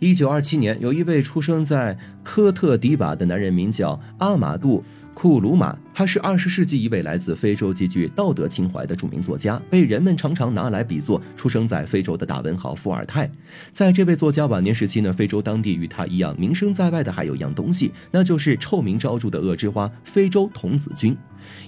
[0.00, 4.82] 一九二七年，有一位出生在科特迪瓦的男人，名叫阿马杜。
[5.12, 13.30] 库鲁马，他是二十世纪一位来自非洲、极具道德情怀的著名作家，被人们常常拿来比作出生在非洲的大文豪伏尔泰。
[13.72, 21.14] 在这位作家晚年时期呢，非洲当地与他一样名声在外的还有一样东西，那就是臭名昭著的恶之花——非洲童子军。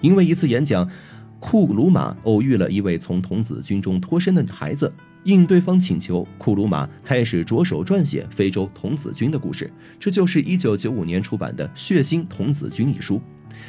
[0.01, 0.89] 因为一次演讲，
[1.39, 4.91] 库鲁马偶遇了一位从童子军中脱身的孩子。
[5.25, 13.21] 应对方请求，库鲁马开始着手撰写非洲童子军的故事，这就是一九九五年出版的《血腥童子军》一书。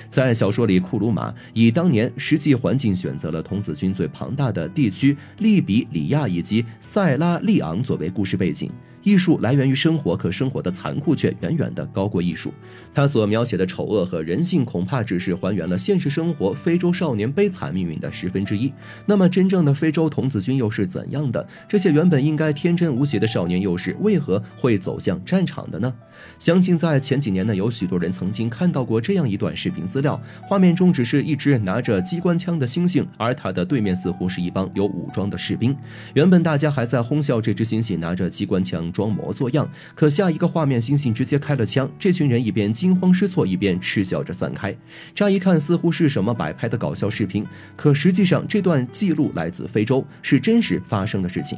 [0.10, 8.72] 在小说里，库鲁马以当年实际环境选择了童子军最庞大的地区利比里亚以及塞拉利昂作为故事背景。
[9.04, 12.54] 艺术来源于生活，可生活的残酷却远远的高过艺术。
[12.94, 18.72] 他所描写的丑恶和人性，恐怕只是还原了现实生活非洲少年悲惨命运的十分之一。
[19.06, 21.46] 那么，真正的非洲童子军又是怎样的？
[21.68, 25.94] 这些原本应该天真无邪的少年，又是为何会走向战场的呢？
[26.40, 35.76] 相信在前几年呢，有许多人曾经看到过这样一段视频资料，画面中只是一只拿着机关枪的猩猩，而他的对面似乎是一帮有武装的士兵。
[36.14, 38.93] 原本大家还在哄笑这只猩猩拿着机关枪。
[38.94, 41.90] 装模作样，可下一个画面，猩猩直接开了枪。
[42.00, 44.74] 这群人一边惊慌失措，一边嗤笑着散开。
[45.14, 51.58] 乍一看，似乎是什么摆拍的搞笑视频，可实际上，这段记录来自非洲，是真实发生的事情。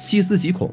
[0.00, 0.72] 细思极恐。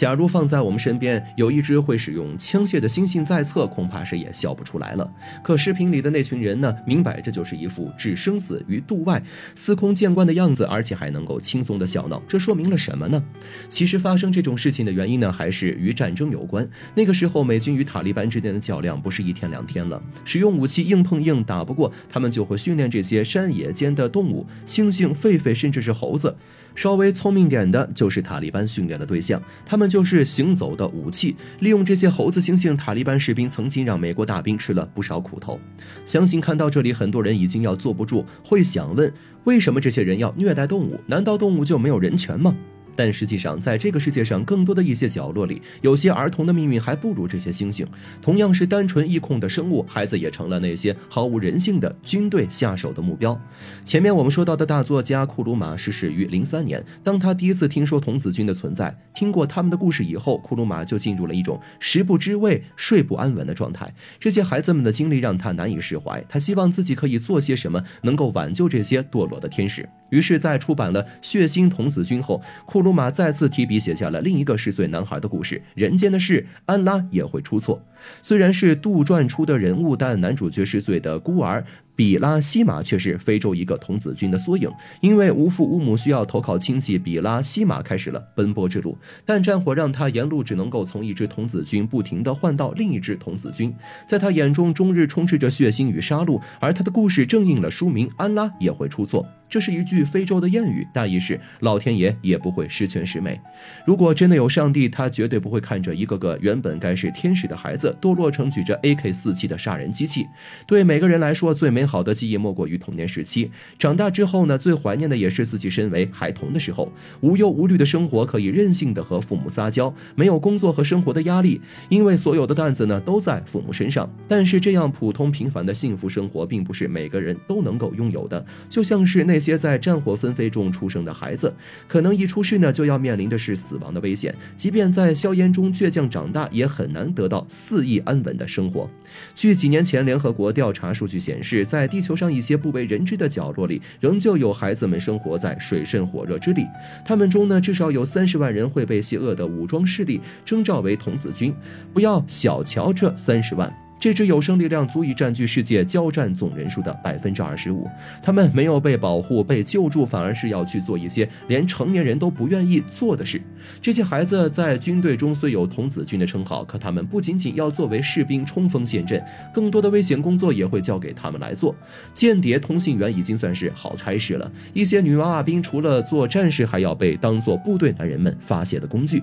[0.00, 5.12] 假如放在我们身边有一只会使用枪械的猩猩在侧，恐怕谁也笑不出来了。
[5.42, 6.74] 可视频里的那群人呢？
[6.86, 9.22] 明摆着就是一副置生死于度外、
[9.54, 13.22] 司空见惯的样子，而且还能够轻松的笑闹，这说明了什么呢？
[13.68, 16.66] 其实发生这种事情的原因呢，还是与战争有关。
[16.94, 26.34] 那个时候，美军与塔利班之间的较量不是一天两天了，使用武器硬碰硬打不过，他们就会训练这些山野间的动物，猩猩、狒狒，甚至是猴子。
[26.74, 31.36] 稍微聪明点的，就是塔利班训练的对象，他们就是行走的武器。
[31.60, 35.60] 利用这些猴子猩猩，塔利班士兵曾经让美国大兵吃了不少苦头。
[36.06, 39.12] 相信看到这里，很多人已经要坐不住，会想问：
[39.44, 41.00] 为什么这些人要虐待动物？
[41.06, 42.54] 难道动物就没有人权吗？
[43.00, 47.86] 但实际上，在这个世界上更多的一些角落里，有些儿童的命运还不如这些猩猩。
[48.20, 53.40] 同样是单纯易控的生物，孩子也成了那些毫无人性的军队下手的目标。
[53.86, 63.90] 前面我们说到的大作家库鲁马逝世于零三年，当他第一次听说童子军的存在，听过他们的故事以后，库鲁马就进入了一种食不知味、睡不安稳的状态。
[64.18, 69.88] 这些孩子们的经历让他难以释怀，他希望自己可以做些什么，能够挽救这些堕落的天使。
[70.10, 75.62] 于是，在出版了《血腥童子军》后，库鲁马再次提笔写下了另一个十岁男孩的故事。
[75.74, 77.82] 人间的事，安拉也会出错。
[78.22, 81.64] 虽然是杜撰出的人物，但男主角十岁的孤儿。
[82.00, 84.72] 比拉西马却是非洲一个童子军的缩影，
[85.02, 88.96] 因为无父无母需要投靠亲戚，比拉西马开始了奔波之路。
[89.26, 93.70] 但战火让他沿路只能够从一支童子军不停地换到另一支童子军，
[94.08, 96.40] 在他眼中终日充斥着血腥与杀戮。
[96.58, 99.26] 而他的故事正应了书名：安拉也会出错。
[99.50, 103.38] 这是一句非洲的谚语，大意是老天爷也不会十全十美。
[103.84, 110.24] 如果真的有上帝，他绝对不会看着一个个原本该是天使的孩子堕落成举着 AK 四七的杀人机器。
[110.68, 111.89] 对每个人来说，最美。
[111.90, 124.08] 好的记忆莫过于童年时期，长大之后呢，最怀念的也是自己身为孩童的时候，无忧无虑的生活，可以任性的和父母撒娇，没有工作和生活的压力，因为所有的担子呢都在父母身上。
[124.28, 128.46] 但是这样普通平凡的幸福生活，并不是每个人都能够拥有的。
[128.68, 131.52] 就像是那些在战火纷飞中出生的孩子，
[131.88, 138.88] 可能一出世呢就要面临的是死亡的危险，即便在硝烟中倔强长大，也很难得到肆意安稳的生活。
[139.34, 146.66] 据几年前联合国调查数据显示，在地球上一些不为人知的角落里，仍旧有孩子们生活在水深火热之地。
[147.04, 151.54] 他们中呢，至少有三十万人会被邪恶的武装势力征召为童子军。
[151.92, 153.89] 不要小瞧这三十万。
[154.00, 157.86] 这支有生力量足以占据世界交战总人数的百分之二十五，
[158.22, 163.38] 他们没有被保护、被救助，反而是要去做一些连成年人都不愿意做的事。
[163.82, 169.22] 这些孩子在军队中虽有童子军的称号，可他们不仅仅要作为士兵冲锋陷阵，
[169.52, 171.76] 更多的危险工作也会交给他们来做。
[172.14, 179.22] 间谍、通信员已经算是好差事了，一些女娃娃兵除了做战士，还要被当做部队男人们发泄的工具。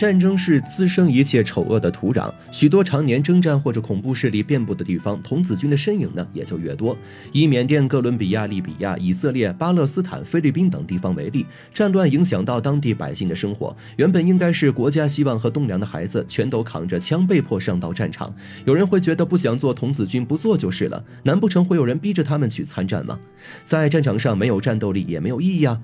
[0.00, 6.96] 战争是滋生一切丑恶的土壤，许多常年征战或者恐怖势力遍布的地方，童子军的身影呢也就越多。
[7.32, 11.44] 以缅甸、哥伦比亚、利比亚、以色列、巴勒斯坦、菲律宾等地方为例，
[11.74, 18.34] 战乱影响到当地百姓的生活，原本应该是国家希望和栋梁的孩子，全都扛着枪被迫上到战场。
[18.64, 23.20] 有人会觉得不想做童子军不做就是了，难不成会有人逼着他们去参战吗？
[23.66, 25.78] 在战场上没有战斗力也没有意义啊。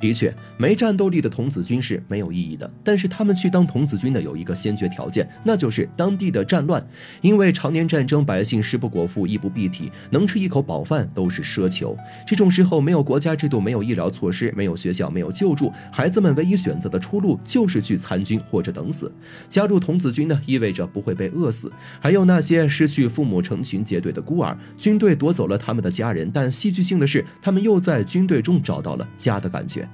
[0.00, 2.70] 的确，没战斗力的童子军是没有意义的。
[2.84, 6.84] 但是他们去当童子军的有一个先决条件，那就是当地的战乱。
[7.20, 11.96] 因为常年战争，百姓食不果腹，衣不蔽体，能吃一口饱饭都是奢求。
[12.26, 19.10] 这种时候，没有国家制度，没有医疗措施，没有学校，没有救助，孩子们唯一选择的出路就是去参军或者等死。
[19.48, 21.72] 加入童子军呢，意味着不会被饿死。
[22.00, 29.87] 还有那些失去父母成群结队的孤儿，军队夺走了他们的家人，但戏剧性的是，他们又在军队中找到了家的感觉。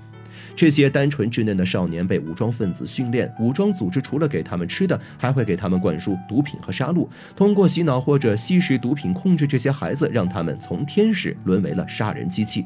[0.57, 12.65] 这些单纯稚嫩的少年被武装分子训练，武装组织除了给他们吃的，还会给他们灌输毒品和杀戮，通过洗脑或者吸食毒品控制这些孩子，让他们从天使沦为了杀人机器。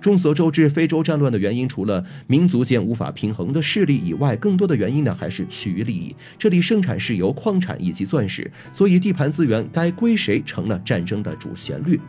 [0.00, 6.14] 众所周知，非洲战乱的原因除了民族间无法平衡的势力以外，更多的原因呢还是趋于利益。
[6.38, 12.00] 这里盛产石油、矿产以及钻石，所以地盘资源该归谁成了战争的主旋律。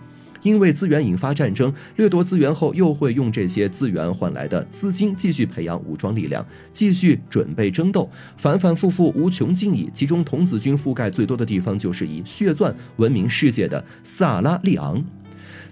[0.46, 8.08] 因为资源引发战争，掠夺资源后又会用这些资源换来的资金继续培养武装力量，继续准备争斗，
[8.38, 9.90] 反反复复无穷尽矣。
[9.92, 15.04] 其中童子军覆盖最多的地方就是以血钻闻名世界的萨拉利昂。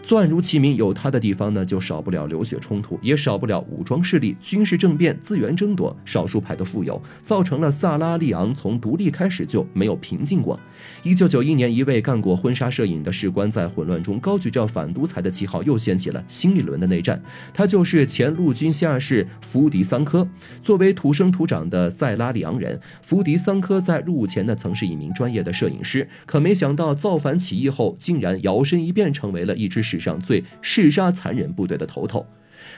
[0.03, 10.59] 钻如其名，有它的地方呢，就少不了流血冲突，也少不了武装势力、军事政变、资源争夺、少数派的富有，造成了萨拉利昂从独立开始就没有平静过。
[11.03, 17.23] 一九九一年，一位干过婚纱摄影的士官在混乱中高举着反独裁的旗号，又掀起了新一轮的内战。
[17.53, 20.27] 他就是前陆军下士福迪桑科。
[20.61, 29.83] 作为土生土长的塞拉利昂人，福迪桑科在入伍前呢，曾是一名专业的摄影师，可没想到造反起义后，竟然摇身一变成为了一支。
[29.94, 32.25] 史上最嗜杀残忍部队的头头。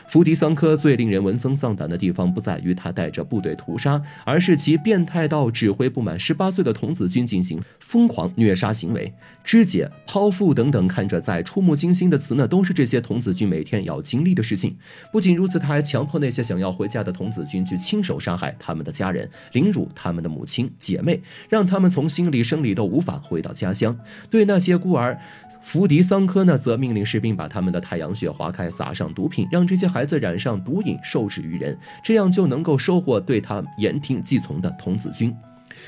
[0.08, 9.12] 弗迪桑科最令人闻风丧胆的地方，不在于他带着部队屠杀，而是其变态到指挥不满十八岁的童子军进行疯狂虐杀行为，
[9.44, 14.76] 肢解、剖腹等等，看着在触目惊心的词呢，都是这些童子军每天要经历的事情。
[15.12, 23.96] 不仅如此，他还强迫那些想要回家的童子军去亲手杀害他们的家人，凌辱他们的母亲、姐妹，让他们从心理、生理都无法回到家乡。
[24.32, 25.20] 对那些孤儿，
[25.66, 35.36] 福迪桑科呢，则命令士兵把他们的太阳穴划开，撒上毒品，让这些孩子染上毒瘾，受制于人，这样就能够收获对他言听计从的童子军。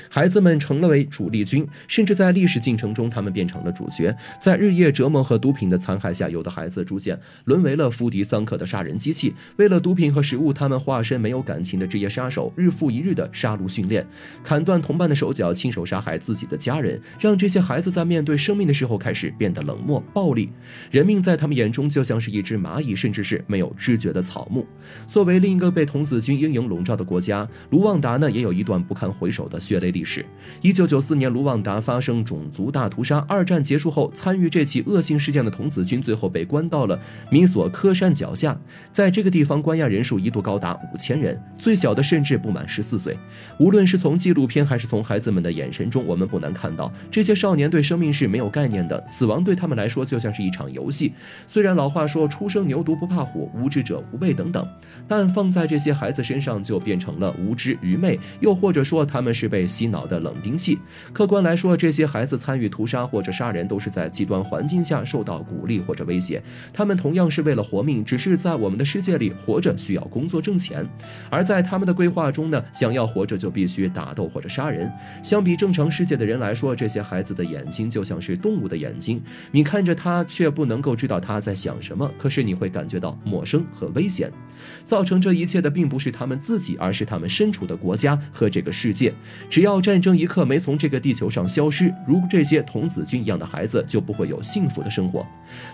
[0.08, 4.14] 孩子们成了为主力军，甚至在历史进程中，他们变成了主角。
[4.40, 9.34] 在日夜折磨和毒品的残害下，有的孩子逐渐沦为了福迪桑克的杀人机器。
[9.56, 14.06] 为了毒品和食物，他们化身没有感情的职业杀手，日复一日的杀戮训练，
[14.42, 20.50] 砍断同伴的手脚，亲手杀害自己的家人，让这些孩子在面对生命的时候开始变得冷漠暴力。
[20.90, 24.66] 人命在他们眼中就像是一只蚂蚁，甚至是没有知觉的草木。
[25.06, 29.88] 作为另一个被童子军阴影笼罩的国家，卢旺达呢，也有一段不堪回首的血类。
[29.88, 30.22] 历史，
[30.60, 33.24] 一九九四年，卢旺达发生种族大屠杀。
[33.26, 38.54] 二战结束后，参与这起恶性事件的童子军最后被关到了米索科山脚下。
[38.92, 43.16] 在这个地方，关押人数一度高达五千人，最小的甚至不满十四岁。
[43.58, 51.14] 无论是从纪录片还是从孩子们的眼神中，我们不难看到，这些少年对生命是没有概念的，死亡对他们来说就像是一场游戏。
[51.46, 54.68] 虽然老话说“初生牛犊不怕虎，无知者无畏”等等，
[55.08, 59.66] 但放在这些孩子身上就变成了无知愚昧，又或者说他们是被。
[59.68, 60.78] 洗脑的冷兵器。
[61.12, 66.42] 客观来说，这些孩子参与屠杀或者杀人，都是在极端环境下受到鼓励或者威胁。
[66.72, 70.84] 他们同样是为了活命，只是在我们的世界里活着需要工作挣钱，
[71.30, 74.90] 而在他们的规划中呢，想要活着就必须打斗或者杀人。
[75.22, 79.22] 相比正常世界的人来说，这些孩子的眼睛就像是动物的眼睛，
[79.52, 84.32] 你看着他却不能够知道他在想什么，可是你会感觉到陌生和危险。
[84.84, 89.12] 造成这一切的并不是他们自己，而是他们身处的国家和这个世界。
[89.58, 95.26] 只要战争一刻没从这个地球上消失，如这些童子军一样的孩子就不会有幸福的生活。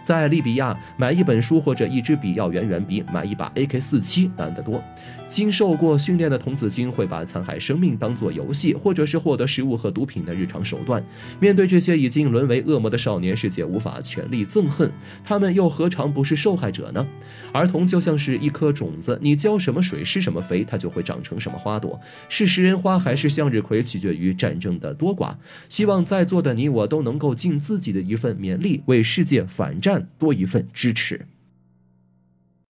[0.02, 4.82] 在利比亚，买一本书或者一支笔要远远比买一把 AK-47 难得多。
[5.26, 11.04] 经受过训练的童子军会把残害生命当作游戏，或者是获得食物和毒品的日常手段。
[11.38, 14.90] 面对这些已经沦为恶魔的少年，世界无法全力憎恨
[15.22, 17.06] 他们，又何尝不是受害者呢？
[17.52, 22.00] 儿童就像是一颗种子，你浇什么水、施什么肥，它就会长成什么花朵。
[22.30, 23.73] 是食人花还是向日葵？
[23.82, 25.34] 取决于战争的多寡。
[25.68, 31.26] 希望在座的你我都能够尽自己的一份勉力，为世界反战多一份支持。